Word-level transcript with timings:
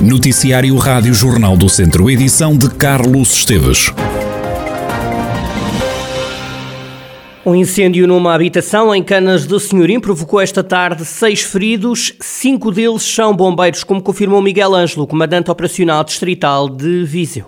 Noticiário 0.00 0.76
Rádio 0.76 1.12
Jornal 1.12 1.56
do 1.56 1.68
Centro, 1.68 2.08
edição 2.08 2.56
de 2.56 2.70
Carlos 2.70 3.34
Esteves. 3.34 3.92
Um 7.44 7.52
incêndio 7.52 8.06
numa 8.06 8.32
habitação 8.32 8.94
em 8.94 9.02
Canas 9.02 9.44
do 9.44 9.58
Senhorim 9.58 9.98
provocou 9.98 10.40
esta 10.40 10.62
tarde 10.62 11.04
seis 11.04 11.42
feridos, 11.42 12.14
cinco 12.20 12.70
deles 12.70 13.02
são 13.02 13.34
bombeiros, 13.34 13.82
como 13.82 14.00
confirmou 14.00 14.40
Miguel 14.40 14.72
Ângelo, 14.72 15.04
comandante 15.04 15.50
operacional 15.50 16.04
distrital 16.04 16.68
de 16.68 17.04
Viseu. 17.04 17.46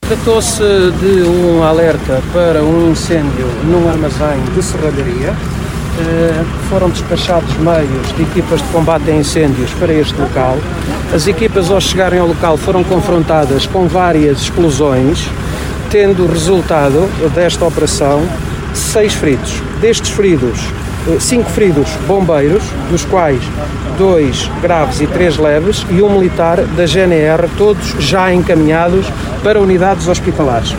Tratou-se 0.00 0.62
de 0.62 1.22
um 1.28 1.62
alerta 1.62 2.22
para 2.32 2.64
um 2.64 2.92
incêndio 2.92 3.46
num 3.66 3.86
armazém 3.86 4.42
de 4.54 4.62
serralharia. 4.62 5.36
Eh, 5.98 6.44
foram 6.70 6.88
despachados 6.88 7.54
meios 7.58 8.16
de 8.16 8.22
equipas 8.22 8.62
de 8.62 8.68
combate 8.68 9.10
a 9.10 9.14
incêndios 9.14 9.70
para 9.74 9.92
este 9.92 10.18
local. 10.18 10.56
As 11.12 11.26
equipas, 11.26 11.72
ao 11.72 11.80
chegarem 11.80 12.20
ao 12.20 12.28
local, 12.28 12.56
foram 12.56 12.84
confrontadas 12.84 13.66
com 13.66 13.88
várias 13.88 14.42
explosões, 14.42 15.28
tendo 15.90 16.24
resultado 16.24 17.10
desta 17.34 17.64
operação 17.64 18.22
seis 18.72 19.12
feridos. 19.12 19.60
Destes 19.80 20.10
feridos, 20.10 20.60
eh, 21.08 21.16
cinco 21.18 21.50
feridos 21.50 21.88
bombeiros, 22.06 22.62
dos 22.88 23.04
quais 23.04 23.42
dois 23.98 24.48
graves 24.62 25.00
e 25.00 25.06
três 25.08 25.36
leves, 25.36 25.84
e 25.90 26.00
um 26.00 26.10
militar 26.10 26.62
da 26.62 26.86
GNR, 26.86 27.48
todos 27.58 27.96
já 27.98 28.32
encaminhados 28.32 29.04
para 29.42 29.60
unidades 29.60 30.06
hospitalares. 30.06 30.76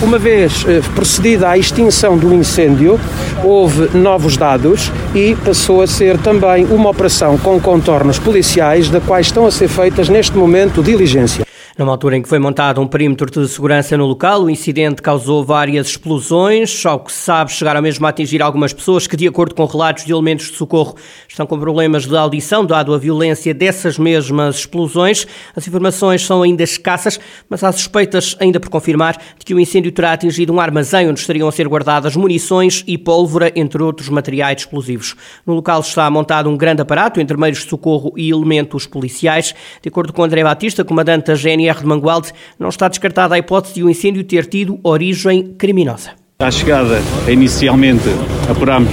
Uma 0.00 0.16
vez 0.16 0.64
eh, 0.68 0.80
procedida 0.94 1.48
à 1.48 1.58
extinção 1.58 2.16
do 2.16 2.32
incêndio, 2.32 3.00
houve 3.42 3.96
novos 3.98 4.36
dados 4.36 4.92
e 5.12 5.34
passou 5.44 5.82
a 5.82 5.88
ser 5.88 6.16
também 6.18 6.64
uma 6.66 6.90
operação 6.90 7.36
com 7.36 7.58
contornos 7.58 8.16
policiais, 8.16 8.88
da 8.88 9.00
quais 9.00 9.26
estão 9.26 9.44
a 9.44 9.50
ser 9.50 9.66
feitas 9.66 10.08
neste 10.08 10.36
momento 10.36 10.84
diligência. 10.84 11.47
Numa 11.78 11.92
altura 11.92 12.16
em 12.16 12.22
que 12.22 12.28
foi 12.28 12.40
montado 12.40 12.80
um 12.80 12.88
perímetro 12.88 13.30
de 13.30 13.46
segurança 13.46 13.96
no 13.96 14.04
local, 14.04 14.42
o 14.42 14.50
incidente 14.50 15.00
causou 15.00 15.44
várias 15.44 15.86
explosões. 15.86 16.84
Ao 16.84 16.98
que 16.98 17.12
se 17.12 17.20
sabe, 17.20 17.52
chegaram 17.52 17.80
mesmo 17.80 18.04
a 18.04 18.08
atingir 18.08 18.42
algumas 18.42 18.72
pessoas 18.72 19.06
que, 19.06 19.16
de 19.16 19.28
acordo 19.28 19.54
com 19.54 19.64
relatos 19.64 20.04
de 20.04 20.10
elementos 20.10 20.50
de 20.50 20.56
socorro, 20.56 20.96
estão 21.28 21.46
com 21.46 21.56
problemas 21.56 22.04
de 22.04 22.16
audição, 22.16 22.66
dado 22.66 22.92
a 22.92 22.98
violência 22.98 23.54
dessas 23.54 23.96
mesmas 23.96 24.56
explosões. 24.56 25.24
As 25.54 25.68
informações 25.68 26.26
são 26.26 26.42
ainda 26.42 26.64
escassas, 26.64 27.20
mas 27.48 27.62
há 27.62 27.70
suspeitas, 27.70 28.36
ainda 28.40 28.58
por 28.58 28.70
confirmar, 28.70 29.16
de 29.38 29.46
que 29.46 29.54
o 29.54 29.60
incêndio 29.60 29.92
terá 29.92 30.14
atingido 30.14 30.52
um 30.52 30.58
armazém 30.58 31.08
onde 31.08 31.20
estariam 31.20 31.46
a 31.46 31.52
ser 31.52 31.68
guardadas 31.68 32.16
munições 32.16 32.82
e 32.88 32.98
pólvora, 32.98 33.52
entre 33.54 33.80
outros 33.84 34.08
materiais 34.08 34.62
explosivos. 34.62 35.14
No 35.46 35.54
local 35.54 35.78
está 35.78 36.10
montado 36.10 36.50
um 36.50 36.56
grande 36.56 36.82
aparato 36.82 37.20
entre 37.20 37.36
meios 37.36 37.58
de 37.58 37.70
socorro 37.70 38.12
e 38.16 38.30
elementos 38.30 38.84
policiais. 38.84 39.54
De 39.80 39.88
acordo 39.88 40.12
com 40.12 40.24
André 40.24 40.42
Batista, 40.42 40.84
comandante 40.84 41.26
da 41.26 41.36
GNR, 41.36 41.67
de 41.76 41.86
Mangualde, 41.86 42.32
não 42.58 42.68
está 42.68 42.88
descartada 42.88 43.34
a 43.34 43.38
hipótese 43.38 43.74
de 43.74 43.84
o 43.84 43.90
incêndio 43.90 44.24
ter 44.24 44.46
tido 44.46 44.78
origem 44.82 45.54
criminosa. 45.58 46.10
À 46.40 46.50
chegada, 46.50 47.00
inicialmente, 47.28 48.08
apurámos, 48.48 48.92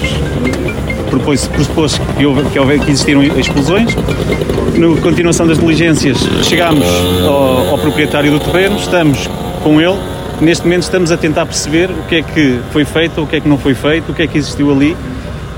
propôs 1.10 1.48
que, 2.18 2.26
houve, 2.26 2.50
que, 2.50 2.60
houve, 2.60 2.80
que 2.80 2.92
existiram 2.92 3.24
explosões. 3.24 3.96
Na 3.96 5.02
continuação 5.02 5.48
das 5.48 5.60
diligências, 5.60 6.18
chegámos 6.44 6.86
ao, 7.24 7.70
ao 7.70 7.78
proprietário 7.78 8.32
do 8.32 8.40
terreno, 8.40 8.78
estamos 8.78 9.30
com 9.64 9.80
ele. 9.80 9.98
Neste 10.42 10.64
momento 10.64 10.84
estamos 10.84 11.12
a 11.12 11.18
tentar 11.18 11.46
perceber 11.46 11.90
o 11.90 12.04
que 12.10 12.16
é 12.16 12.22
que 12.22 12.60
foi 12.72 12.84
feito, 12.84 13.22
o 13.22 13.28
que 13.28 13.38
é 13.38 13.40
que 13.40 13.48
não 13.48 13.58
foi 13.58 13.74
feito, 13.74 14.12
o 14.12 14.16
que 14.16 14.24
é 14.24 14.28
que 14.28 14.38
existiu 14.38 14.72
ali, 14.72 14.98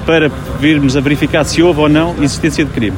para 0.06 0.30
virmos 0.60 0.96
a 0.96 1.00
verificar 1.00 1.44
se 1.44 1.64
houve 1.64 1.80
ou 1.80 1.90
não 1.90 2.16
existência 2.22 2.64
de 2.64 2.72
crime. 2.72 2.98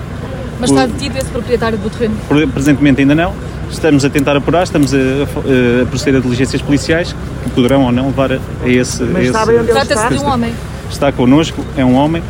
Mas 0.59 0.71
está 0.71 0.85
detido 0.85 1.17
esse 1.17 1.29
proprietário 1.29 1.77
do 1.77 1.89
terreno? 1.89 2.17
Presentemente 2.53 3.01
ainda 3.01 3.15
não. 3.15 3.33
Estamos 3.69 4.03
a 4.03 4.09
tentar 4.09 4.35
apurar, 4.35 4.63
estamos 4.63 4.93
a, 4.93 4.97
a, 4.97 5.83
a 5.83 5.85
proceder 5.85 6.19
a 6.19 6.23
diligências 6.23 6.61
policiais 6.61 7.15
que 7.43 7.49
poderão 7.51 7.83
ou 7.83 7.91
não 7.91 8.07
levar 8.07 8.33
a, 8.33 8.39
a 8.63 8.69
esse. 8.69 9.03
Mas 9.03 9.25
está 9.27 9.45
bem 9.45 9.59
onde 9.59 9.71
Trata-se 9.71 10.07
de 10.09 10.19
um 10.19 10.25
homem. 10.25 10.53
Está 10.89 11.11
connosco, 11.11 11.63
é 11.77 11.85
um 11.85 11.95
homem 11.95 12.23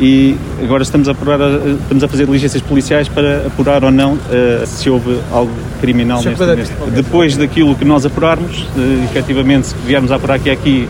e 0.00 0.34
agora 0.62 0.82
estamos 0.82 1.08
a, 1.08 1.12
apurar, 1.12 1.38
estamos 1.82 2.02
a 2.02 2.08
fazer 2.08 2.24
diligências 2.24 2.62
policiais 2.62 3.06
para 3.06 3.46
apurar 3.46 3.84
ou 3.84 3.90
não 3.90 4.14
uh, 4.14 4.18
se 4.66 4.88
houve 4.88 5.20
algo 5.30 5.52
criminal 5.80 6.22
neste, 6.22 6.44
neste. 6.44 6.74
Depois 6.90 7.36
daquilo 7.36 7.74
que 7.76 7.84
nós 7.84 8.06
apurarmos, 8.06 8.62
uh, 8.62 9.04
efetivamente, 9.04 9.68
se 9.68 9.74
viermos 9.86 10.10
a 10.10 10.16
apurar 10.16 10.38
que 10.38 10.48
aqui 10.48 10.88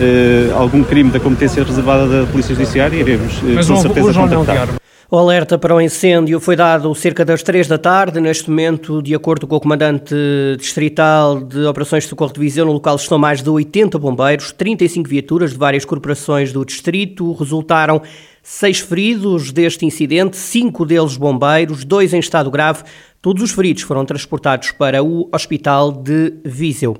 uh, 0.00 0.56
algum 0.56 0.84
crime 0.84 1.10
da 1.10 1.18
competência 1.18 1.64
reservada 1.64 2.06
da 2.06 2.26
Polícia 2.30 2.54
Judiciária, 2.54 2.96
iremos 2.96 3.38
uh, 3.38 3.66
com 3.66 3.76
certeza 3.82 4.14
contactar. 4.14 4.68
O 5.14 5.16
alerta 5.16 5.56
para 5.56 5.72
o 5.72 5.80
incêndio 5.80 6.40
foi 6.40 6.56
dado 6.56 6.92
cerca 6.92 7.24
das 7.24 7.40
3 7.40 7.68
da 7.68 7.78
tarde. 7.78 8.20
Neste 8.20 8.50
momento, 8.50 9.00
de 9.00 9.14
acordo 9.14 9.46
com 9.46 9.54
o 9.54 9.60
comandante 9.60 10.12
distrital 10.58 11.40
de 11.40 11.64
Operações 11.66 12.02
de 12.02 12.08
Socorro 12.08 12.32
de 12.32 12.40
Viseu, 12.40 12.66
no 12.66 12.72
local 12.72 12.96
estão 12.96 13.16
mais 13.16 13.40
de 13.40 13.48
80 13.48 13.96
bombeiros, 13.96 14.50
35 14.50 15.08
viaturas 15.08 15.52
de 15.52 15.56
várias 15.56 15.84
corporações 15.84 16.52
do 16.52 16.64
distrito. 16.64 17.32
Resultaram 17.34 18.02
seis 18.42 18.80
feridos 18.80 19.52
deste 19.52 19.86
incidente, 19.86 20.36
cinco 20.36 20.84
deles 20.84 21.16
bombeiros, 21.16 21.84
dois 21.84 22.12
em 22.12 22.18
estado 22.18 22.50
grave. 22.50 22.82
Todos 23.22 23.40
os 23.40 23.52
feridos 23.52 23.84
foram 23.84 24.04
transportados 24.04 24.72
para 24.72 25.00
o 25.00 25.28
Hospital 25.32 25.92
de 25.92 26.32
Viseu. 26.44 26.98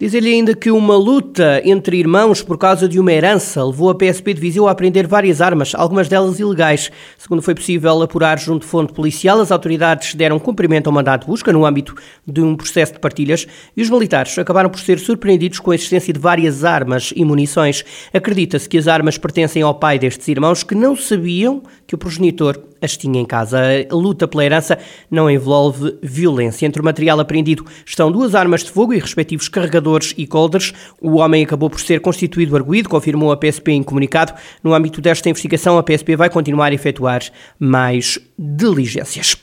Diz-lhe 0.00 0.32
ainda 0.32 0.54
que 0.54 0.70
uma 0.70 0.96
luta 0.96 1.60
entre 1.62 1.98
irmãos 1.98 2.40
por 2.40 2.56
causa 2.56 2.88
de 2.88 2.98
uma 2.98 3.12
herança 3.12 3.62
levou 3.62 3.90
a 3.90 3.94
PSP 3.94 4.32
de 4.32 4.40
Viseu 4.40 4.66
a 4.66 4.70
apreender 4.70 5.06
várias 5.06 5.42
armas, 5.42 5.74
algumas 5.74 6.08
delas 6.08 6.40
ilegais. 6.40 6.90
Segundo 7.18 7.42
foi 7.42 7.54
possível 7.54 8.00
apurar 8.00 8.38
junto 8.38 8.62
de 8.62 8.68
fonte 8.68 8.94
policial, 8.94 9.38
as 9.42 9.52
autoridades 9.52 10.14
deram 10.14 10.38
cumprimento 10.38 10.86
ao 10.86 10.92
mandato 10.94 11.24
de 11.24 11.26
busca 11.26 11.52
no 11.52 11.66
âmbito 11.66 11.94
de 12.26 12.40
um 12.40 12.56
processo 12.56 12.94
de 12.94 12.98
partilhas 12.98 13.46
e 13.76 13.82
os 13.82 13.90
militares 13.90 14.38
acabaram 14.38 14.70
por 14.70 14.80
ser 14.80 14.98
surpreendidos 14.98 15.60
com 15.60 15.70
a 15.70 15.74
existência 15.74 16.14
de 16.14 16.18
várias 16.18 16.64
armas 16.64 17.12
e 17.14 17.22
munições. 17.22 17.84
Acredita-se 18.10 18.70
que 18.70 18.78
as 18.78 18.88
armas 18.88 19.18
pertencem 19.18 19.60
ao 19.60 19.74
pai 19.74 19.98
destes 19.98 20.26
irmãos 20.28 20.62
que 20.62 20.74
não 20.74 20.96
sabiam 20.96 21.62
que 21.90 21.94
o 21.96 21.98
progenitor 21.98 22.56
as 22.80 22.96
tinha 22.96 23.20
em 23.20 23.24
casa. 23.24 23.58
A 23.90 23.94
luta 23.96 24.28
pela 24.28 24.44
herança 24.44 24.78
não 25.10 25.28
envolve 25.28 25.98
violência. 26.00 26.64
Entre 26.64 26.80
o 26.80 26.84
material 26.84 27.18
apreendido 27.18 27.66
estão 27.84 28.12
duas 28.12 28.36
armas 28.36 28.62
de 28.62 28.70
fogo 28.70 28.94
e 28.94 28.98
respectivos 29.00 29.48
carregadores 29.48 30.14
e 30.16 30.24
colders. 30.24 30.72
O 31.00 31.16
homem 31.16 31.42
acabou 31.42 31.68
por 31.68 31.80
ser 31.80 32.00
constituído 32.00 32.54
arguído, 32.54 32.88
confirmou 32.88 33.32
a 33.32 33.36
PSP 33.36 33.72
em 33.72 33.82
comunicado. 33.82 34.32
No 34.62 34.72
âmbito 34.72 35.00
desta 35.00 35.28
investigação, 35.28 35.78
a 35.78 35.82
PSP 35.82 36.14
vai 36.14 36.30
continuar 36.30 36.70
a 36.70 36.74
efetuar 36.74 37.22
mais 37.58 38.20
diligências. 38.38 39.34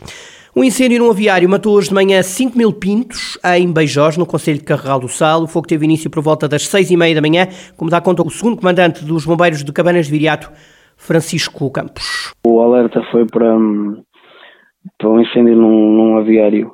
Um 0.55 0.63
incêndio 0.63 0.99
num 0.99 1.11
aviário 1.11 1.49
matou 1.49 1.75
hoje 1.75 1.89
de 1.89 1.93
manhã 1.93 2.23
5 2.23 2.57
mil 2.57 2.71
pintos 2.71 3.37
em 3.57 3.69
Beijós, 3.69 4.15
no 4.15 4.25
Conselho 4.25 4.59
de 4.59 4.63
Carregal 4.63 5.01
do 5.01 5.09
Sal. 5.09 5.43
O 5.43 5.47
fogo 5.47 5.67
teve 5.67 5.83
início 5.83 6.09
por 6.09 6.23
volta 6.23 6.47
das 6.47 6.65
6 6.65 6.91
e 6.91 6.95
meia 6.95 7.13
da 7.13 7.19
manhã, 7.19 7.49
como 7.75 7.91
dá 7.91 7.99
conta 7.99 8.25
o 8.25 8.31
segundo 8.31 8.55
comandante 8.55 9.03
dos 9.03 9.25
bombeiros 9.25 9.65
de 9.65 9.71
Cabanas 9.73 10.05
de 10.05 10.13
Viriato, 10.13 10.49
Francisco 10.97 11.71
Campos. 11.71 12.33
O 12.45 12.59
alerta 12.59 13.01
foi 13.11 13.25
para, 13.25 13.55
para 14.97 15.09
um 15.09 15.21
incêndio 15.21 15.55
num, 15.55 15.93
num 15.93 16.17
aviário. 16.17 16.73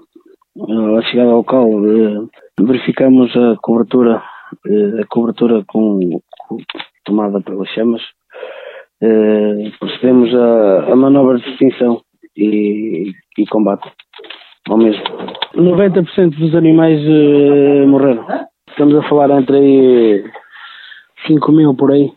A 0.97 1.01
chegada 1.03 1.31
ao 1.31 1.37
local, 1.37 1.67
eh, 1.85 2.27
verificamos 2.61 3.35
a 3.35 3.55
cobertura, 3.61 4.21
eh, 4.67 5.01
a 5.01 5.05
cobertura 5.07 5.63
com, 5.67 6.21
com 6.47 6.57
tomada 7.03 7.41
pelas 7.41 7.67
chamas. 7.69 8.01
Eh, 9.01 9.71
procedemos 9.79 10.33
a 10.33 10.95
manobra 10.95 11.39
de 11.39 11.49
extinção 11.49 12.01
e, 12.37 13.11
e 13.37 13.45
combate 13.47 13.91
ao 14.69 14.77
mesmo. 14.77 15.03
90% 15.55 16.37
dos 16.37 16.55
animais 16.55 16.99
morreram. 17.87 18.25
Estamos 18.69 18.95
a 18.95 19.09
falar 19.09 19.29
entre 19.39 20.23
5 21.27 21.51
mil 21.51 21.75
por 21.75 21.91
aí. 21.91 22.11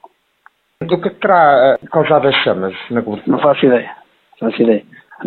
Do 0.82 1.00
que 1.00 1.08
terá 1.08 1.78
eh, 1.80 1.86
causado 1.90 2.28
as 2.28 2.34
chamas 2.36 2.74
na 2.90 3.00
cobertura? 3.00 3.36
Não 3.36 3.42
faço 3.42 3.64
ideia. 3.64 3.96
Não 4.40 4.50
faço 4.50 4.62
ideia. 4.62 4.84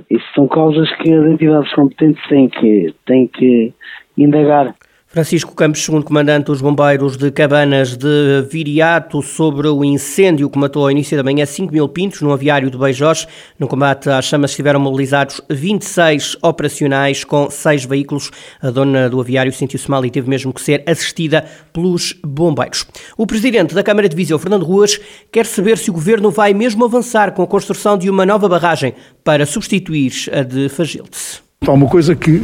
Isso 0.09 0.25
são 0.35 0.47
causas 0.47 0.87
que 0.97 1.11
as 1.11 1.25
entidades 1.25 1.73
competentes 1.73 2.23
têm 2.27 2.47
que, 2.47 2.93
têm 3.05 3.27
que 3.27 3.73
indagar. 4.15 4.75
Francisco 5.11 5.55
Campos, 5.55 5.83
segundo 5.83 6.05
comandante 6.05 6.45
dos 6.45 6.61
bombeiros 6.61 7.17
de 7.17 7.31
Cabanas 7.31 7.97
de 7.97 8.43
Viriato, 8.47 9.23
sobre 9.23 9.67
o 9.67 9.83
incêndio 9.83 10.47
que 10.51 10.59
matou 10.59 10.83
ao 10.83 10.91
início 10.91 11.17
da 11.17 11.23
manhã 11.23 11.47
5 11.47 11.73
mil 11.73 11.89
pintos 11.89 12.21
no 12.21 12.31
aviário 12.31 12.69
de 12.69 12.77
Beijós. 12.77 13.27
No 13.57 13.67
combate 13.67 14.07
às 14.07 14.25
chamas 14.25 14.51
estiveram 14.51 14.79
mobilizados 14.79 15.41
26 15.49 16.37
operacionais 16.43 17.23
com 17.23 17.49
6 17.49 17.85
veículos. 17.85 18.29
A 18.61 18.69
dona 18.69 19.09
do 19.09 19.19
aviário 19.19 19.51
sentiu-se 19.51 19.89
mal 19.89 20.05
e 20.05 20.11
teve 20.11 20.29
mesmo 20.29 20.53
que 20.53 20.61
ser 20.61 20.83
assistida 20.85 21.43
pelos 21.73 22.13
bombeiros. 22.23 22.85
O 23.17 23.25
presidente 23.25 23.73
da 23.73 23.81
Câmara 23.81 24.07
de 24.07 24.15
Viseu, 24.15 24.37
Fernando 24.37 24.63
Ruas, 24.63 25.01
quer 25.31 25.47
saber 25.47 25.79
se 25.79 25.89
o 25.89 25.93
governo 25.93 26.29
vai 26.29 26.53
mesmo 26.53 26.85
avançar 26.85 27.31
com 27.31 27.41
a 27.41 27.47
construção 27.47 27.97
de 27.97 28.11
uma 28.11 28.27
nova 28.27 28.47
barragem 28.47 28.93
para 29.23 29.47
substituir 29.47 30.11
a 30.31 30.43
de 30.43 30.69
Fagilte. 30.69 31.41
Há 31.65 31.71
uma 31.71 31.87
coisa 31.87 32.15
que, 32.15 32.39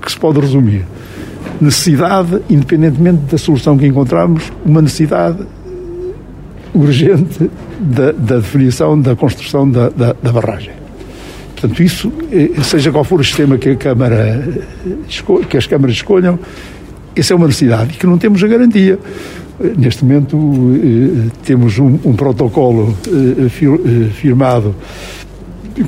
que 0.00 0.12
se 0.12 0.16
pode 0.16 0.38
resumir 0.38 0.86
necessidade, 1.60 2.40
independentemente 2.50 3.22
da 3.30 3.38
solução 3.38 3.76
que 3.76 3.86
encontrarmos, 3.86 4.52
uma 4.64 4.82
necessidade 4.82 5.38
urgente 6.74 7.50
da, 7.78 8.12
da 8.12 8.36
definição 8.36 8.98
da 8.98 9.14
construção 9.14 9.70
da, 9.70 9.88
da, 9.90 10.14
da 10.14 10.32
barragem, 10.32 10.82
Portanto, 11.62 11.80
isso, 11.80 12.12
eh, 12.32 12.60
seja 12.64 12.90
qual 12.90 13.04
for 13.04 13.20
o 13.20 13.24
sistema 13.24 13.56
que, 13.56 13.68
a 13.68 13.76
Câmara, 13.76 14.48
que 15.48 15.56
as 15.56 15.64
câmaras 15.64 15.94
escolham, 15.94 16.36
essa 17.14 17.34
é 17.34 17.36
uma 17.36 17.46
necessidade 17.46 17.94
e 17.94 17.96
que 17.96 18.04
não 18.04 18.18
temos 18.18 18.42
a 18.42 18.48
garantia. 18.48 18.98
Neste 19.78 20.04
momento 20.04 20.36
temos 21.44 21.78
um, 21.78 22.00
um 22.04 22.14
protocolo 22.14 22.96
firmado 24.10 24.74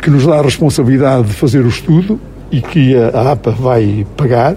que 0.00 0.10
nos 0.10 0.24
dá 0.24 0.38
a 0.38 0.42
responsabilidade 0.42 1.26
de 1.26 1.32
fazer 1.32 1.64
o 1.64 1.68
estudo 1.68 2.20
e 2.52 2.60
que 2.60 2.94
a 2.96 3.32
APA 3.32 3.50
vai 3.50 4.06
pagar, 4.16 4.56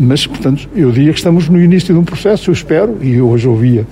mas, 0.00 0.26
portanto, 0.26 0.66
eu 0.74 0.90
diria 0.90 1.12
que 1.12 1.18
estamos 1.18 1.46
no 1.50 1.60
início 1.60 1.92
de 1.92 2.00
um 2.00 2.04
processo, 2.04 2.48
eu 2.48 2.54
espero, 2.54 2.96
e 3.02 3.20
hoje 3.20 3.46
ouvia 3.46 3.86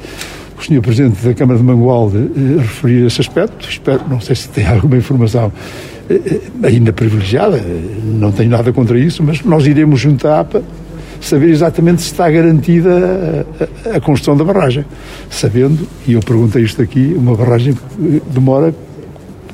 o 0.59 0.65
Sr. 0.65 0.81
Presidente 0.81 1.23
da 1.23 1.35
Câmara 1.35 1.59
de 1.59 1.65
Mangualde 1.65 2.17
eh, 2.17 2.61
referir 2.61 3.05
esse 3.05 3.21
aspecto, 3.21 3.69
espero, 3.69 4.01
não 4.09 4.19
sei 4.19 4.35
se 4.35 4.49
tem 4.49 4.65
alguma 4.67 4.97
informação 4.97 5.53
eh, 6.09 6.15
eh, 6.25 6.41
ainda 6.67 6.95
privilegiada, 6.95 7.63
não 8.03 8.33
tenho 8.33 8.49
nada 8.49 8.73
contra 8.73 8.99
isso, 8.99 9.23
mas 9.23 9.43
nós 9.45 9.67
iremos 9.67 10.01
junto 10.01 10.27
à 10.27 10.41
APA 10.41 10.63
saber 11.21 11.51
exatamente 11.51 12.01
se 12.01 12.13
está 12.13 12.31
garantida 12.31 13.47
a, 13.95 14.01
construção 14.01 14.35
da 14.35 14.45
barragem, 14.45 14.87
sabendo, 15.29 15.87
e 16.07 16.15
eu 16.15 16.21
perguntei 16.21 16.63
isto 16.63 16.81
aqui, 16.81 17.15
uma 17.15 17.35
barragem 17.35 17.77
demora 18.33 18.75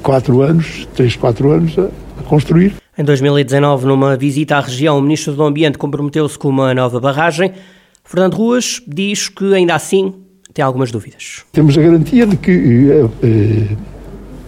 4 0.03 0.41
anos, 0.41 0.87
3, 0.95 1.17
4 1.17 1.51
anos 1.51 1.77
a 1.79 2.23
construir. 2.23 2.84
Em 2.97 3.03
2019, 3.03 3.87
numa 3.87 4.17
visita 4.17 4.57
à 4.57 4.61
região, 4.61 4.97
o 4.97 5.03
Ministro 5.03 5.33
do 5.33 5.43
Ambiente 5.43 5.77
comprometeu-se 5.77 6.39
com 6.39 6.49
uma 6.49 6.73
nova 6.73 7.01
barragem. 7.01 7.51
Fernando 8.05 8.35
Ruas 8.35 8.81
diz 8.87 9.29
que, 9.29 9.53
ainda 9.53 9.75
assim, 9.75 10.15
tem 10.53 10.65
algumas 10.65 10.93
dúvidas. 10.93 11.45
Temos 11.51 11.77
a 11.77 11.83
garantia 11.83 12.25
de 12.25 12.37
que 12.37 12.53
eh, 12.53 13.09
eh, 13.25 13.77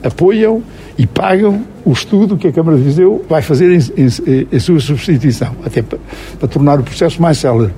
apoiam 0.07 0.63
e 0.97 1.09
pagam 1.09 1.65
o 1.85 1.91
estudo 1.91 2.37
que 2.37 2.47
a 2.47 2.53
Câmara 2.53 2.79
de 2.79 2.85
Viseu 2.85 3.27
vai 3.29 3.43
fazer 3.43 3.73
em, 3.73 3.81
em, 3.97 4.49
em 4.53 4.61
sua 4.61 4.79
substituição, 4.79 5.57
até 5.65 5.83
para, 5.83 5.99
para, 6.39 6.47
tornar 6.47 6.79
o 6.79 6.85
processo 6.85 7.21
mais 7.21 7.39
célere. 7.39 7.73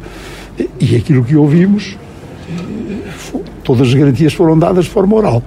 E 0.79 0.97
aquilo 0.97 1.25
que 1.25 1.35
ouvimos, 1.35 1.97
eh, 2.47 3.41
todas 3.65 3.88
as 3.88 3.94
garantias 3.94 4.35
foram 4.35 4.59
dadas 4.59 4.85
de 4.85 4.91
forma 4.91 5.17
oral 5.17 5.43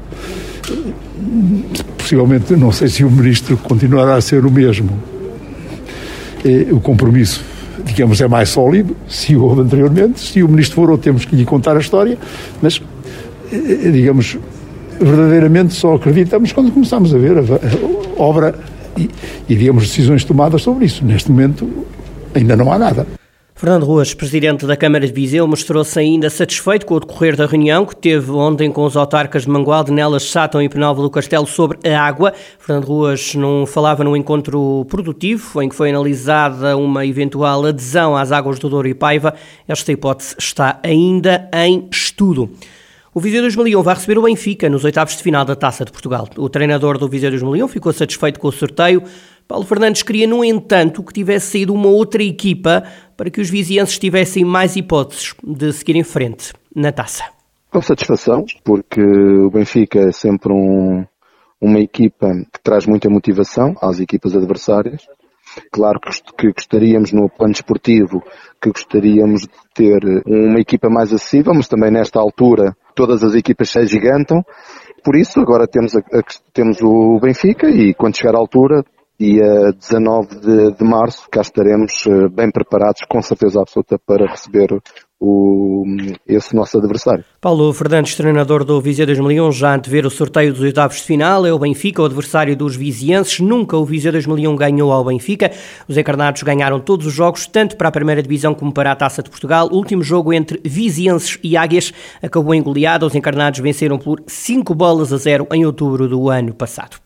possivelmente, 1.98 2.56
não 2.56 2.72
sei 2.72 2.88
se 2.88 3.04
o 3.04 3.12
ministro 3.12 3.58
continuará 3.58 4.16
a 4.16 4.22
ser 4.22 4.46
o 4.46 4.52
mesmo. 4.52 4.92
o 6.72 6.80
compromisso, 6.80 7.44
digamos, 7.86 8.20
é 8.22 8.28
mais 8.28 8.50
sólido, 8.50 8.96
se 9.08 9.36
houve 9.36 9.62
anteriormente. 9.62 10.20
Se 10.20 10.44
o 10.44 10.48
ministro 10.48 10.76
for, 10.76 10.90
ou 10.90 10.98
temos 10.98 11.26
que 11.26 11.36
lhe 11.36 11.46
contar 11.46 11.76
a 11.76 11.80
história, 11.80 12.18
mas, 12.62 12.82
digamos, 13.52 14.38
verdadeiramente 15.00 15.74
só 15.74 15.96
acreditamos 15.96 16.52
quando 16.52 16.72
começamos 16.72 17.14
a 17.14 17.18
ver 17.18 17.38
a 17.38 18.22
obra 18.22 18.56
e, 18.98 19.10
e, 19.48 19.56
digamos, 19.56 19.84
decisões 19.84 20.24
tomadas 20.24 20.62
sobre 20.62 20.86
isso. 20.86 21.04
Neste 21.06 21.32
momento, 21.32 21.68
ainda 22.36 22.56
não 22.56 22.72
há 22.72 22.78
nada. 22.78 23.21
Fernando 23.62 23.86
Ruas, 23.86 24.12
presidente 24.12 24.66
da 24.66 24.76
Câmara 24.76 25.06
de 25.06 25.14
Viseu, 25.14 25.48
mostrou-se 25.48 26.00
ainda 26.00 26.32
satisfeito 26.32 26.84
com 26.84 26.96
o 26.96 27.00
decorrer 27.00 27.36
da 27.36 27.46
reunião 27.46 27.86
que 27.86 27.96
teve 27.96 28.32
ontem 28.32 28.72
com 28.72 28.84
os 28.84 28.98
autarcas 28.98 29.44
de 29.44 29.50
Mangualde, 29.50 29.92
Nelas, 29.92 30.24
Sátão 30.24 30.64
e 30.64 30.68
Penalva 30.68 31.04
do 31.04 31.12
Castelo 31.12 31.46
sobre 31.46 31.78
a 31.88 32.02
água. 32.02 32.34
Fernando 32.58 32.86
Ruas 32.86 33.36
não 33.36 33.68
falava 33.68 34.04
num 34.04 34.16
encontro 34.16 34.84
produtivo 34.90 35.62
em 35.62 35.70
que 35.70 35.76
foi 35.76 35.92
analisada 35.92 36.76
uma 36.76 37.06
eventual 37.06 37.64
adesão 37.64 38.18
às 38.18 38.32
águas 38.32 38.58
do 38.58 38.68
Douro 38.68 38.88
e 38.88 38.96
Paiva. 38.96 39.36
Esta 39.68 39.92
hipótese 39.92 40.36
está 40.40 40.80
ainda 40.82 41.48
em 41.54 41.88
estudo. 41.92 42.50
O 43.14 43.20
Viseu 43.20 43.42
2001 43.42 43.84
vai 43.84 43.94
receber 43.94 44.18
o 44.18 44.22
Benfica 44.22 44.70
nos 44.70 44.86
oitavos 44.86 45.18
de 45.18 45.22
final 45.22 45.44
da 45.44 45.54
Taça 45.54 45.84
de 45.84 45.92
Portugal. 45.92 46.30
O 46.38 46.48
treinador 46.48 46.98
do 46.98 47.10
Viseu 47.10 47.30
2001 47.30 47.68
ficou 47.68 47.92
satisfeito 47.92 48.40
com 48.40 48.48
o 48.48 48.54
sorteio. 48.54 49.04
Paulo 49.46 49.66
Fernandes 49.66 50.02
queria, 50.02 50.26
no 50.26 50.46
entanto, 50.46 51.04
que 51.04 51.12
tivesse 51.12 51.52
saído 51.52 51.74
uma 51.74 51.90
outra 51.90 52.24
equipa 52.24 52.86
para 53.18 53.30
que 53.30 53.42
os 53.42 53.50
vizienses 53.50 54.00
tivessem 54.00 54.46
mais 54.46 54.78
hipóteses 54.78 55.36
de 55.44 55.74
seguir 55.74 55.98
em 55.98 56.06
frente 56.06 56.54
na 56.74 56.94
taça. 56.94 57.26
Com 57.70 57.82
satisfação, 57.82 58.46
porque 58.64 59.02
o 59.02 59.50
Benfica 59.50 60.00
é 60.08 60.14
sempre 60.14 60.54
um, 60.54 61.06
uma 61.60 61.82
equipa 61.82 62.30
que 62.54 62.62
traz 62.64 62.86
muita 62.86 63.10
motivação 63.10 63.76
às 63.82 64.00
equipas 64.00 64.38
adversárias. 64.38 65.06
Claro 65.70 66.00
que 66.38 66.54
gostaríamos 66.54 67.12
no 67.12 67.28
plano 67.30 67.52
esportivo 67.52 68.24
que 68.62 68.70
gostaríamos 68.72 69.42
de 69.42 69.50
ter 69.74 70.00
uma 70.26 70.62
equipa 70.62 70.90
mais 70.90 71.12
acessível, 71.12 71.54
mas 71.54 71.68
também 71.68 71.92
nesta 71.92 72.22
altura 72.22 72.74
todas 73.02 73.24
as 73.24 73.34
equipas 73.34 73.72
se 73.72 73.84
gigantam. 73.88 74.44
Por 75.04 75.16
isso 75.16 75.40
agora 75.40 75.66
temos, 75.66 75.96
a, 75.96 76.00
a, 76.00 76.22
temos 76.54 76.78
o 76.84 77.20
Benfica 77.20 77.68
e 77.68 77.96
quando 77.96 78.16
chegar 78.16 78.36
à 78.36 78.38
altura 78.38 78.84
dia 79.20 79.72
19 79.74 80.40
de, 80.40 80.72
de 80.78 80.84
março, 80.84 81.28
cá 81.32 81.42
estaremos 81.42 81.94
eh, 82.08 82.28
bem 82.30 82.52
preparados, 82.52 83.02
com 83.08 83.22
certeza 83.22 83.62
absoluta, 83.62 84.00
para 84.06 84.30
receber 84.30 84.70
o, 85.22 85.86
esse 86.28 86.56
nosso 86.56 86.80
adversário. 86.80 87.24
Paulo 87.40 87.72
Fernandes, 87.72 88.16
treinador 88.16 88.66
do 88.66 88.82
Viseu 88.82 89.06
2001, 89.06 89.52
já 89.52 89.76
antever 89.76 90.08
o 90.08 90.10
sorteio 90.10 90.52
dos 90.52 90.64
oitavos 90.64 90.98
de 90.98 91.04
final, 91.04 91.46
é 91.46 91.54
o 91.54 91.60
Benfica, 91.60 92.02
o 92.02 92.06
adversário 92.06 92.58
dos 92.58 92.76
vizienses. 92.76 93.40
Nunca 93.40 93.78
o 93.78 93.86
Viseu 93.86 94.12
2001 94.12 94.56
ganhou 94.56 94.92
ao 94.92 95.06
Benfica. 95.06 95.52
Os 95.88 95.96
encarnados 95.96 96.42
ganharam 96.42 96.80
todos 96.80 97.06
os 97.06 97.14
jogos, 97.14 97.46
tanto 97.46 97.78
para 97.78 97.90
a 97.90 97.92
primeira 97.92 98.24
divisão 98.24 98.56
como 98.56 98.74
para 98.74 98.92
a 98.92 98.96
Taça 98.96 99.22
de 99.22 99.30
Portugal. 99.30 99.70
O 99.72 99.76
último 99.76 100.02
jogo 100.02 100.34
entre 100.34 100.60
vizienses 100.64 101.38
e 101.44 101.56
águias 101.56 101.94
acabou 102.22 102.56
em 102.56 102.64
goleada. 102.64 103.06
Os 103.06 103.14
encarnados 103.14 103.60
venceram 103.60 104.00
por 104.00 104.24
5 104.26 104.74
bolas 104.74 105.14
a 105.14 105.18
0 105.18 105.48
em 105.54 105.66
outubro 105.66 106.08
do 106.08 106.30
ano 106.30 106.54
passado. 106.54 106.98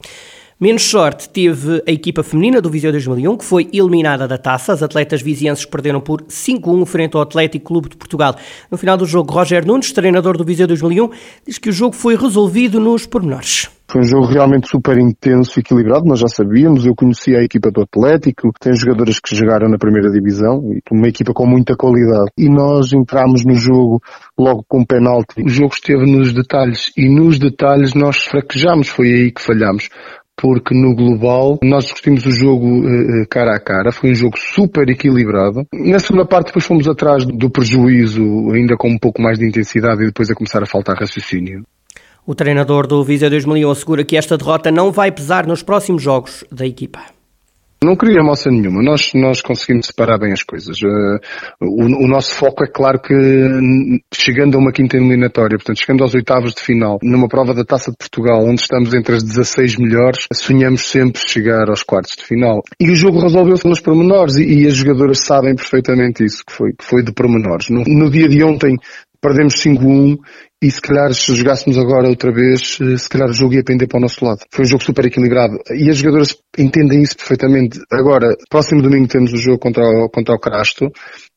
Menos 0.57 0.83
sorte 0.83 1.27
teve 1.27 1.83
a 1.85 1.91
equipa 1.91 2.23
feminina 2.23 2.61
do 2.61 2.69
Viseu 2.69 2.89
2001, 2.89 3.35
que 3.35 3.43
foi 3.43 3.69
eliminada 3.73 4.25
da 4.25 4.37
taça. 4.37 4.71
As 4.71 4.81
atletas 4.81 5.21
vizienses 5.21 5.65
perderam 5.65 5.99
por 5.99 6.21
5-1 6.21 6.85
frente 6.85 7.17
ao 7.17 7.21
Atlético 7.21 7.65
Clube 7.65 7.89
de 7.89 7.97
Portugal. 7.97 8.33
No 8.71 8.77
final 8.77 8.95
do 8.95 9.05
jogo, 9.05 9.33
Roger 9.33 9.67
Nunes, 9.67 9.91
treinador 9.91 10.37
do 10.37 10.45
Viseu 10.45 10.65
2001, 10.65 11.09
diz 11.45 11.57
que 11.57 11.67
o 11.67 11.73
jogo 11.73 11.93
foi 11.93 12.15
resolvido 12.15 12.79
nos 12.79 13.05
pormenores. 13.05 13.69
Foi 13.91 13.99
um 13.99 14.05
jogo 14.05 14.25
realmente 14.27 14.69
super 14.69 14.97
intenso 14.97 15.59
e 15.59 15.61
equilibrado, 15.61 16.05
nós 16.05 16.19
já 16.19 16.27
sabíamos, 16.27 16.85
eu 16.85 16.95
conhecia 16.95 17.37
a 17.39 17.43
equipa 17.43 17.69
do 17.69 17.81
Atlético, 17.81 18.51
tem 18.59 18.75
jogadoras 18.75 19.19
que 19.19 19.35
jogaram 19.35 19.69
na 19.69 19.77
primeira 19.77 20.09
divisão, 20.09 20.63
uma 20.89 21.07
equipa 21.07 21.33
com 21.33 21.45
muita 21.45 21.75
qualidade. 21.75 22.31
E 22.37 22.49
nós 22.49 22.93
entramos 22.93 23.45
no 23.45 23.55
jogo 23.55 24.01
logo 24.37 24.65
com 24.67 24.79
um 24.79 24.85
penalti. 24.85 25.43
O 25.43 25.49
jogo 25.49 25.73
esteve 25.73 26.09
nos 26.09 26.33
detalhes 26.33 26.91
e 26.97 27.13
nos 27.13 27.37
detalhes 27.37 27.93
nós 27.93 28.23
fraquejamos, 28.23 28.87
foi 28.87 29.07
aí 29.07 29.31
que 29.31 29.41
falhamos 29.41 29.89
porque 30.37 30.75
no 30.75 30.95
global 30.95 31.57
nós 31.63 31.85
discutimos 31.85 32.25
o 32.25 32.31
jogo 32.31 32.65
uh, 32.65 33.27
cara 33.29 33.55
a 33.55 33.59
cara, 33.59 33.91
foi 33.91 34.11
um 34.11 34.15
jogo 34.15 34.37
super 34.37 34.87
equilibrado. 34.89 35.65
Na 35.73 35.99
segunda 35.99 36.25
parte 36.25 36.47
depois 36.47 36.65
fomos 36.65 36.87
atrás 36.87 37.25
do 37.25 37.49
prejuízo, 37.49 38.23
ainda 38.51 38.75
com 38.77 38.89
um 38.89 38.97
pouco 38.97 39.21
mais 39.21 39.39
de 39.39 39.47
intensidade 39.47 40.03
e 40.03 40.07
depois 40.07 40.29
a 40.29 40.35
começar 40.35 40.61
a 40.61 40.65
faltar 40.67 40.97
raciocínio. 40.97 41.63
O 42.27 42.33
treinador 42.33 42.87
do 42.87 43.03
Viseu 43.03 43.29
2001 43.29 43.69
assegura 43.69 44.03
que 44.03 44.17
esta 44.17 44.37
derrota 44.37 44.71
não 44.71 44.91
vai 44.91 45.11
pesar 45.11 45.45
nos 45.45 45.61
próximos 45.61 46.01
jogos 46.01 46.43
da 46.51 46.65
equipa. 46.65 47.14
Não 47.83 47.95
queria 47.95 48.23
moça 48.23 48.49
nenhuma. 48.49 48.81
Nós, 48.81 49.11
nós 49.13 49.41
conseguimos 49.41 49.87
separar 49.87 50.17
bem 50.17 50.31
as 50.31 50.41
coisas. 50.41 50.81
Uh, 50.81 51.19
o, 51.61 52.05
o, 52.05 52.07
nosso 52.07 52.33
foco 52.33 52.63
é 52.63 52.67
claro 52.67 52.99
que 52.99 53.13
chegando 54.13 54.55
a 54.55 54.59
uma 54.59 54.71
quinta 54.71 54.97
eliminatória, 54.97 55.57
portanto, 55.57 55.79
chegando 55.79 56.03
aos 56.03 56.15
oitavos 56.15 56.55
de 56.55 56.61
final, 56.61 56.97
numa 57.03 57.27
prova 57.27 57.53
da 57.53 57.63
Taça 57.63 57.91
de 57.91 57.97
Portugal, 57.97 58.43
onde 58.43 58.61
estamos 58.61 58.93
entre 58.93 59.15
as 59.15 59.23
16 59.23 59.77
melhores, 59.77 60.25
sonhamos 60.33 60.89
sempre 60.89 61.21
chegar 61.27 61.69
aos 61.69 61.83
quartos 61.83 62.15
de 62.17 62.23
final. 62.23 62.63
E 62.79 62.89
o 62.89 62.95
jogo 62.95 63.19
resolveu-se 63.19 63.67
nos 63.67 63.79
pormenores 63.79 64.35
e, 64.37 64.63
e, 64.63 64.67
as 64.67 64.75
jogadoras 64.75 65.19
sabem 65.19 65.55
perfeitamente 65.55 66.23
isso, 66.23 66.43
que 66.45 66.53
foi, 66.53 66.71
que 66.71 66.83
foi 66.83 67.03
de 67.03 67.13
pormenores. 67.13 67.69
No, 67.69 67.83
no 67.83 68.09
dia 68.09 68.27
de 68.27 68.43
ontem 68.43 68.77
perdemos 69.21 69.55
5-1 69.55 70.17
e 70.65 70.71
se 70.71 70.81
calhar 70.81 71.13
se 71.13 71.35
jogássemos 71.35 71.77
agora 71.77 72.09
outra 72.09 72.31
vez, 72.31 72.79
eh, 72.81 72.97
se 72.97 73.07
calhar 73.07 73.29
o 73.29 73.33
jogo 73.33 73.53
ia 73.53 73.63
pender 73.63 73.87
para 73.87 73.99
o 73.99 74.01
nosso 74.01 74.25
lado. 74.25 74.39
Foi 74.49 74.65
um 74.65 74.67
jogo 74.67 74.83
super 74.83 75.05
equilibrado 75.05 75.59
e 75.69 75.91
as 75.91 75.97
jogadoras 75.97 76.35
entendem 76.57 77.03
isso 77.03 77.15
perfeitamente. 77.15 77.79
Agora, 77.91 78.35
próximo 78.49 78.81
domingo 78.81 79.07
temos 79.07 79.31
o 79.31 79.37
jogo 79.37 79.59
contra 79.59 79.83
o, 79.83 80.09
contra 80.09 80.33
o 80.33 80.39
Crasto 80.39 80.91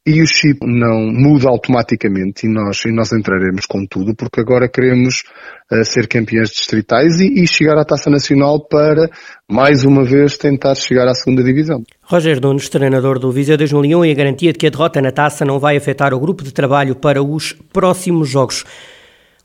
e 0.06 0.22
o 0.22 0.26
chip 0.26 0.60
não 0.62 1.12
muda 1.12 1.50
automaticamente 1.50 2.46
e 2.46 2.48
nós, 2.50 2.82
e 2.86 2.90
nós 2.90 3.12
entraremos 3.12 3.66
com 3.66 3.84
tudo 3.84 4.14
porque 4.16 4.40
agora 4.40 4.66
queremos 4.66 5.22
uh, 5.70 5.84
ser 5.84 6.08
campeões 6.08 6.48
distritais 6.48 7.20
e, 7.20 7.42
e, 7.42 7.46
chegar 7.46 7.76
à 7.76 7.84
Taça 7.84 8.08
Nacional 8.08 8.66
para, 8.66 9.10
mais 9.46 9.84
uma 9.84 10.04
vez, 10.04 10.38
tentar 10.38 10.74
chegar 10.74 11.06
à 11.06 11.12
segunda 11.12 11.44
divisão. 11.44 11.82
Roger 12.02 12.40
Nunes, 12.40 12.70
treinador 12.70 13.18
do 13.18 13.30
Viseu 13.30 13.58
2001 13.58 14.06
e 14.06 14.10
a 14.10 14.14
garantia 14.14 14.52
de 14.54 14.58
que 14.58 14.66
a 14.66 14.70
derrota 14.70 15.02
na 15.02 15.12
Taça 15.12 15.44
não 15.44 15.58
vai 15.58 15.76
afetar 15.76 16.14
o 16.14 16.18
grupo 16.20 16.42
de 16.42 16.54
trabalho 16.54 16.96
para 16.96 17.22
os 17.22 17.52
próximos 17.70 18.30
jogos. 18.30 18.64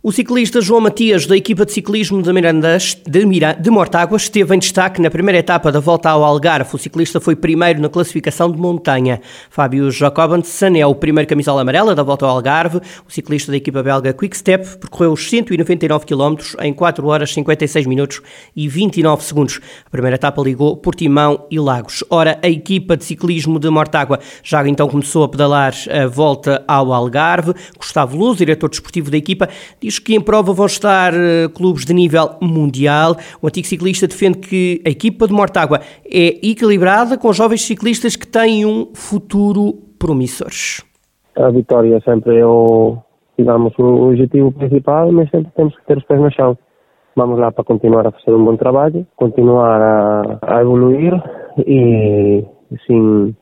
O 0.06 0.12
ciclista 0.12 0.60
João 0.60 0.82
Matias, 0.82 1.26
da 1.26 1.38
equipa 1.38 1.66
de 1.66 1.72
ciclismo 1.72 2.22
de 2.22 2.34
Mirandas, 2.34 2.98
de, 3.08 3.26
Mira, 3.26 3.54
de 3.54 3.70
Mortágua, 3.70 4.18
esteve 4.18 4.54
em 4.54 4.60
destaque 4.60 5.02
na 5.02 5.10
primeira 5.10 5.40
etapa 5.40 5.72
da 5.72 5.80
volta 5.80 6.10
ao 6.10 6.26
Algarve. 6.26 6.76
O 6.76 6.78
ciclista 6.78 7.22
foi 7.22 7.38
primeiro 7.38 7.80
na 7.80 7.88
classificação 7.88 8.52
de 8.52 8.58
montanha. 8.58 9.22
Fábio 9.50 9.90
Jacobsen 9.90 10.78
é 10.78 10.86
o 10.86 10.94
primeiro 10.94 11.30
camisola 11.30 11.62
amarela 11.62 11.96
da 11.96 12.04
volta 12.04 12.26
ao 12.26 12.32
Algarve. 12.32 12.82
O 13.08 13.10
ciclista 13.14 13.50
da 13.50 13.56
equipa 13.56 13.82
belga 13.82 14.12
Quickstep 14.12 14.78
percorreu 14.78 15.14
os 15.14 15.30
199 15.30 16.06
km 16.06 16.36
em 16.60 16.74
4 16.74 17.08
horas 17.08 17.34
56 17.34 17.86
minutos 17.86 18.22
e 18.54 18.68
29 18.68 19.24
segundos. 19.24 19.62
A 19.86 19.90
primeira 19.90 20.16
etapa 20.16 20.42
ligou 20.42 20.76
Portimão 20.76 21.48
e 21.50 21.58
Lagos. 21.58 22.04
Ora, 22.10 22.38
a 22.44 22.50
equipa 22.50 22.98
de 22.98 23.06
ciclismo 23.06 23.58
de 23.58 23.70
Mortágua 23.70 24.20
já 24.44 24.68
então 24.68 24.90
começou 24.90 25.24
a 25.24 25.30
pedalar 25.30 25.74
a 25.90 26.08
volta 26.08 26.62
ao 26.68 26.92
Algarve. 26.92 27.54
Gustavo 27.78 28.18
Luz, 28.18 28.40
diretor 28.40 28.70
desportivo 28.70 29.10
da 29.10 29.16
equipa, 29.16 29.48
diz 29.80 29.93
que 30.00 30.16
em 30.16 30.22
prova 30.22 30.54
vão 30.54 30.66
estar 30.66 31.14
uh, 31.14 31.50
clubes 31.54 31.86
de 31.86 31.94
nível 31.94 32.32
mundial. 32.42 33.16
O 33.42 33.48
antigo 33.48 33.68
ciclista 33.68 34.08
defende 34.08 34.40
que 34.40 34.82
a 34.86 34.90
equipa 34.90 35.28
de 35.28 35.34
Mortágua 35.34 35.80
é 36.06 36.48
equilibrada 36.48 37.18
com 37.18 37.32
jovens 37.34 37.62
ciclistas 37.62 38.16
que 38.16 38.28
têm 38.28 38.66
um 38.66 38.90
futuro 38.94 39.74
promissor. 39.98 40.52
A 41.38 41.50
vitória 41.50 42.00
sempre 42.06 42.38
é 42.38 42.46
o, 42.46 42.98
digamos, 43.38 43.74
o 43.80 44.10
objetivo 44.10 44.52
principal, 44.52 45.12
mas 45.12 45.30
sempre 45.30 45.52
temos 45.56 45.76
que 45.76 45.86
ter 45.86 45.98
os 45.98 46.04
pés 46.06 46.20
no 46.20 46.32
chão. 46.32 46.58
Vamos 47.16 47.40
lá 47.40 47.52
para 47.52 47.64
continuar 47.64 48.08
a 48.08 48.12
fazer 48.12 48.36
um 48.36 48.44
bom 48.44 48.56
trabalho, 48.56 49.06
continuar 49.16 49.82
a, 49.82 50.40
a 50.42 50.62
evoluir 50.62 51.14
e 51.66 52.44
sim, 52.88 53.36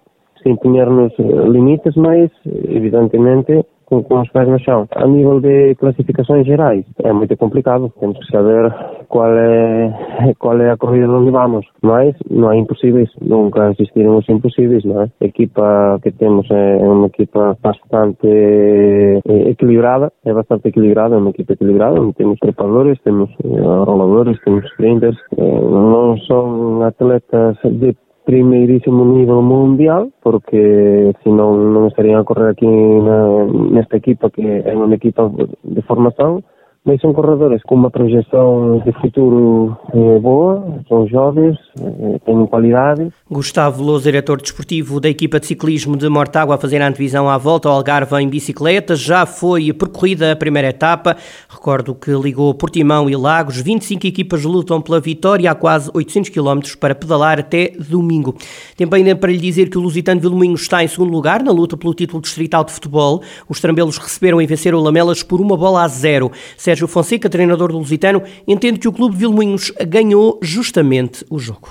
sim 0.43 0.57
nos 0.63 1.13
limites, 1.49 1.95
mas 1.95 2.29
evidentemente 2.45 3.65
com, 3.91 4.01
com 4.03 4.21
os 4.21 4.29
pés 4.29 4.47
no 4.47 4.57
chão. 4.59 4.87
A 4.95 5.05
nível 5.05 5.41
de 5.41 5.75
classificações 5.75 6.47
gerais, 6.47 6.85
é 7.03 7.11
muito 7.11 7.35
complicado. 7.35 7.91
Temos 7.99 8.17
que 8.17 8.31
saber 8.31 8.73
qual 9.09 9.37
é, 9.37 10.33
qual 10.39 10.59
é 10.61 10.71
a 10.71 10.77
corrida 10.77 11.09
onde 11.09 11.29
vamos. 11.29 11.65
Mas 11.81 12.15
não 12.29 12.51
é 12.51 12.57
impossível, 12.57 13.05
nunca 13.21 13.71
existiram 13.71 14.17
os 14.17 14.29
impossíveis, 14.29 14.85
não 14.85 15.01
é? 15.01 15.11
A 15.21 15.25
equipa 15.25 15.99
que 16.01 16.11
temos 16.11 16.49
é 16.49 16.77
uma 16.77 17.07
equipa 17.07 17.57
bastante 17.61 18.27
eh, 18.27 19.19
equilibrada, 19.49 20.11
é 20.25 20.33
bastante 20.33 20.69
equilibrada, 20.69 21.15
é 21.15 21.17
uma 21.17 21.31
equipa 21.31 21.53
equilibrada, 21.53 21.95
temos 22.13 22.39
trepadores, 22.39 22.99
temos 23.03 23.29
eh, 23.43 23.59
roladores, 23.59 24.39
temos 24.45 24.63
sprinters, 24.71 25.17
eh, 25.37 25.41
não 25.41 26.17
são 26.19 26.81
atletas 26.83 27.57
de 27.63 27.95
primeirísimo 28.25 29.05
nivel 29.05 29.41
mundial 29.41 30.13
porque 30.21 31.13
senón 31.23 31.73
non 31.73 31.89
estarían 31.89 32.21
a 32.21 32.27
correr 32.27 32.53
aquí 32.53 32.69
na, 32.69 33.49
nesta 33.73 33.97
equipa 33.97 34.29
que 34.29 34.43
é 34.45 34.73
un 34.77 34.93
equipa 34.93 35.25
de 35.63 35.81
formación. 35.83 36.45
Mas 36.83 36.99
são 36.99 37.13
corredores 37.13 37.61
com 37.63 37.75
uma 37.75 37.91
projeção 37.91 38.81
de 38.83 38.91
futuro 38.93 39.77
eh, 39.93 40.19
boa, 40.19 40.81
são 40.89 41.07
jovens, 41.07 41.55
eh, 41.79 42.19
têm 42.25 42.45
qualidade. 42.47 43.11
Gustavo 43.29 43.83
Lousa, 43.83 44.05
diretor 44.05 44.41
desportivo 44.41 44.99
da 44.99 45.07
equipa 45.07 45.39
de 45.39 45.45
ciclismo 45.45 45.95
de 45.95 46.09
Mortágua, 46.09 46.55
a 46.55 46.57
fazer 46.57 46.81
a 46.81 46.87
antevisão 46.87 47.29
à 47.29 47.37
volta 47.37 47.69
ao 47.69 47.75
Algarve 47.75 48.15
em 48.15 48.27
bicicleta. 48.27 48.95
Já 48.95 49.27
foi 49.27 49.71
percorrida 49.71 50.31
a 50.31 50.35
primeira 50.35 50.69
etapa. 50.69 51.15
Recordo 51.47 51.93
que 51.93 52.09
ligou 52.11 52.51
Portimão 52.55 53.07
e 53.07 53.15
Lagos. 53.15 53.61
25 53.61 54.07
equipas 54.07 54.43
lutam 54.43 54.81
pela 54.81 54.99
vitória 54.99 55.51
há 55.51 55.55
quase 55.55 55.91
800 55.93 56.31
km 56.31 56.61
para 56.79 56.95
pedalar 56.95 57.39
até 57.39 57.73
domingo. 57.77 58.35
Tempo 58.75 58.95
ainda 58.95 59.15
para 59.15 59.31
lhe 59.31 59.37
dizer 59.37 59.69
que 59.69 59.77
o 59.77 59.81
Lusitano 59.81 60.19
Vilmoinhos 60.19 60.61
está 60.61 60.83
em 60.83 60.87
segundo 60.87 61.11
lugar 61.11 61.43
na 61.43 61.51
luta 61.51 61.77
pelo 61.77 61.93
título 61.93 62.21
distrital 62.23 62.63
de 62.63 62.71
futebol. 62.71 63.21
Os 63.47 63.61
trambelos 63.61 63.99
receberam 63.99 64.41
e 64.41 64.47
venceram 64.47 64.79
o 64.79 64.81
Lamelas 64.81 65.21
por 65.21 65.39
uma 65.39 65.55
bola 65.55 65.83
a 65.83 65.87
zero. 65.87 66.31
Sérgio 66.71 66.87
Fonseca, 66.87 67.29
treinador 67.29 67.69
do 67.69 67.79
Lusitano, 67.79 68.23
entende 68.47 68.79
que 68.79 68.87
o 68.87 68.93
clube 68.93 69.13
de 69.13 69.19
Vilmoinhos 69.19 69.73
ganhou 69.89 70.39
justamente 70.41 71.25
o 71.29 71.37
jogo. 71.37 71.67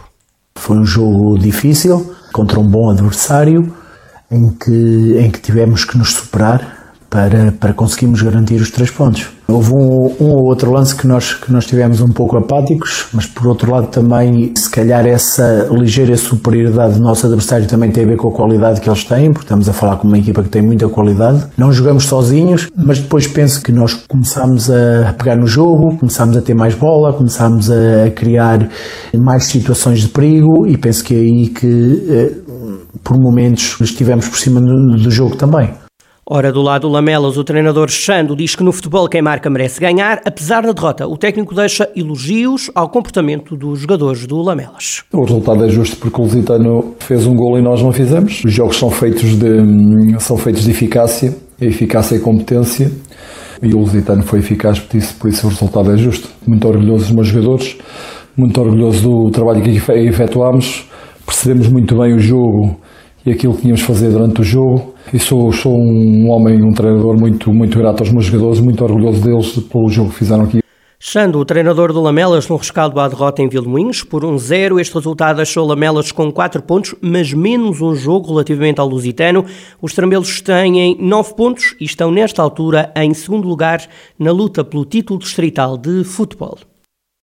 Foi 0.58 0.76
um 0.76 0.84
jogo 0.84 1.38
difícil, 1.38 2.14
contra 2.34 2.60
um 2.60 2.68
bom 2.68 2.90
adversário, 2.90 3.74
em 4.30 4.50
que, 4.50 5.18
em 5.18 5.30
que 5.30 5.40
tivemos 5.40 5.86
que 5.86 5.96
nos 5.96 6.12
superar 6.12 6.79
para, 7.10 7.52
para 7.58 7.74
conseguirmos 7.74 8.22
garantir 8.22 8.60
os 8.60 8.70
três 8.70 8.90
pontos. 8.90 9.28
Houve 9.48 9.72
um, 9.72 10.14
um, 10.20 10.30
ou 10.30 10.44
outro 10.44 10.70
lance 10.70 10.94
que 10.94 11.08
nós, 11.08 11.34
que 11.34 11.52
nós 11.52 11.66
tivemos 11.66 12.00
um 12.00 12.08
pouco 12.08 12.36
apáticos, 12.36 13.08
mas 13.12 13.26
por 13.26 13.48
outro 13.48 13.72
lado 13.72 13.88
também, 13.88 14.52
se 14.54 14.70
calhar 14.70 15.04
essa 15.04 15.66
ligeira 15.72 16.16
superioridade 16.16 16.94
do 16.94 17.00
nosso 17.00 17.26
adversário 17.26 17.66
também 17.66 17.90
tem 17.90 18.04
a 18.04 18.06
ver 18.06 18.16
com 18.16 18.28
a 18.28 18.32
qualidade 18.32 18.80
que 18.80 18.88
eles 18.88 19.02
têm, 19.02 19.32
porque 19.32 19.46
estamos 19.46 19.68
a 19.68 19.72
falar 19.72 19.96
com 19.96 20.06
uma 20.06 20.18
equipa 20.18 20.40
que 20.40 20.48
tem 20.48 20.62
muita 20.62 20.88
qualidade. 20.88 21.46
Não 21.58 21.72
jogamos 21.72 22.04
sozinhos, 22.04 22.68
mas 22.76 23.00
depois 23.00 23.26
penso 23.26 23.60
que 23.60 23.72
nós 23.72 23.92
começámos 23.92 24.70
a 24.70 25.12
pegar 25.18 25.36
no 25.36 25.48
jogo, 25.48 25.96
começámos 25.98 26.36
a 26.36 26.40
ter 26.40 26.54
mais 26.54 26.76
bola, 26.76 27.12
começámos 27.12 27.68
a 27.70 28.08
criar 28.14 28.68
mais 29.18 29.44
situações 29.44 30.02
de 30.02 30.08
perigo 30.08 30.64
e 30.64 30.78
penso 30.78 31.02
que 31.02 31.14
é 31.14 31.18
aí 31.18 31.48
que, 31.48 32.06
eh, 32.08 32.32
por 33.02 33.18
momentos, 33.18 33.78
estivemos 33.80 34.28
por 34.28 34.38
cima 34.38 34.60
do 34.60 35.10
jogo 35.10 35.34
também. 35.34 35.70
Ora, 36.32 36.52
do 36.52 36.62
lado 36.62 36.82
do 36.82 36.88
Lamelas, 36.92 37.36
o 37.36 37.42
treinador 37.42 37.88
Xando 37.90 38.36
diz 38.36 38.54
que 38.54 38.62
no 38.62 38.70
futebol 38.70 39.08
quem 39.08 39.20
marca 39.20 39.50
merece 39.50 39.80
ganhar. 39.80 40.20
Apesar 40.24 40.62
da 40.62 40.70
derrota, 40.70 41.04
o 41.04 41.16
técnico 41.16 41.56
deixa 41.56 41.90
elogios 41.96 42.70
ao 42.72 42.88
comportamento 42.88 43.56
dos 43.56 43.80
jogadores 43.80 44.28
do 44.28 44.40
Lamelas. 44.40 45.02
O 45.12 45.24
resultado 45.24 45.64
é 45.64 45.68
justo 45.68 45.96
porque 45.96 46.20
o 46.20 46.22
Lusitano 46.22 46.94
fez 47.00 47.26
um 47.26 47.34
gol 47.34 47.58
e 47.58 47.60
nós 47.60 47.82
não 47.82 47.90
fizemos. 47.90 48.44
Os 48.44 48.52
jogos 48.52 48.76
são 48.76 48.92
feitos 48.92 49.36
de, 49.36 50.20
são 50.20 50.36
feitos 50.36 50.62
de 50.62 50.70
eficácia, 50.70 51.36
eficácia 51.60 52.14
e 52.14 52.20
competência. 52.20 52.92
E 53.60 53.74
o 53.74 53.80
Lusitano 53.80 54.22
foi 54.22 54.38
eficaz 54.38 54.78
por 54.78 54.96
isso, 54.96 55.16
por 55.16 55.28
isso 55.28 55.48
o 55.48 55.50
resultado 55.50 55.92
é 55.92 55.96
justo. 55.96 56.28
Muito 56.46 56.68
orgulhoso 56.68 57.06
dos 57.06 57.12
meus 57.12 57.26
jogadores, 57.26 57.76
muito 58.36 58.60
orgulhoso 58.60 59.02
do 59.02 59.30
trabalho 59.32 59.60
que 59.62 59.70
efetuámos. 59.70 60.86
Percebemos 61.26 61.66
muito 61.66 61.98
bem 61.98 62.14
o 62.14 62.20
jogo 62.20 62.78
e 63.26 63.32
aquilo 63.32 63.52
que 63.54 63.62
tínhamos 63.62 63.80
de 63.80 63.86
fazer 63.86 64.10
durante 64.10 64.40
o 64.40 64.44
jogo. 64.44 64.89
E 65.12 65.18
sou, 65.18 65.52
sou 65.52 65.72
um 65.72 66.30
homem, 66.30 66.62
um 66.62 66.72
treinador 66.72 67.18
muito, 67.18 67.52
muito 67.52 67.78
grato 67.78 68.00
aos 68.00 68.12
meus 68.12 68.26
jogadores, 68.26 68.60
muito 68.60 68.82
orgulhoso 68.84 69.22
deles 69.22 69.52
pelo 69.64 69.88
jogo 69.88 70.10
que 70.10 70.16
fizeram 70.16 70.44
aqui. 70.44 70.60
Xando, 71.02 71.38
o 71.38 71.44
treinador 71.46 71.94
do 71.94 72.02
Lamelas, 72.02 72.46
no 72.46 72.56
rescaldo 72.56 73.00
à 73.00 73.08
derrota 73.08 73.40
em 73.40 73.48
Vilmoinhos, 73.48 74.04
por 74.04 74.22
1-0. 74.22 74.74
Um 74.74 74.78
este 74.78 74.94
resultado 74.94 75.36
deixou 75.36 75.66
Lamelas 75.66 76.12
com 76.12 76.30
4 76.30 76.62
pontos, 76.62 76.94
mas 77.00 77.32
menos 77.32 77.80
um 77.80 77.94
jogo 77.94 78.28
relativamente 78.28 78.82
ao 78.82 78.86
Lusitano. 78.86 79.46
Os 79.80 79.94
trambelos 79.94 80.42
têm 80.42 80.98
9 81.00 81.34
pontos 81.34 81.74
e 81.80 81.86
estão, 81.86 82.10
nesta 82.10 82.42
altura, 82.42 82.92
em 82.94 83.14
segundo 83.14 83.48
lugar 83.48 83.80
na 84.18 84.30
luta 84.30 84.62
pelo 84.62 84.84
título 84.84 85.18
distrital 85.18 85.78
de 85.78 86.04
futebol. 86.04 86.58